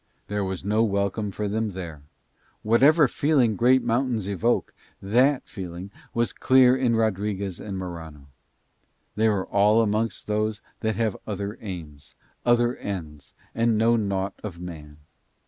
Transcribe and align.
There 0.29 0.43
was 0.43 0.65
no 0.65 0.83
welcome 0.83 1.29
for 1.29 1.47
them 1.47 1.69
there: 1.69 2.01
whatever 2.63 3.07
feeling 3.07 3.55
great 3.55 3.83
mountains 3.83 4.27
evoke, 4.27 4.73
THAT 4.99 5.47
feeling 5.47 5.91
was 6.15 6.33
clear 6.33 6.75
in 6.75 6.95
Rodriguez 6.95 7.59
and 7.59 7.77
Morano. 7.77 8.25
They 9.15 9.29
were 9.29 9.45
all 9.45 9.83
amongst 9.83 10.25
those 10.25 10.59
that 10.79 10.95
have 10.95 11.15
other 11.27 11.55
aims, 11.61 12.15
other 12.47 12.75
ends, 12.77 13.35
and 13.53 13.77
know 13.77 13.95
naught 13.95 14.33
of 14.43 14.59
man. 14.59 14.97